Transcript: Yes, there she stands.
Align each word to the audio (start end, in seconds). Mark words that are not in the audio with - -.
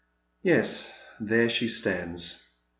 Yes, 0.41 0.91
there 1.19 1.47
she 1.47 1.67
stands. 1.67 2.43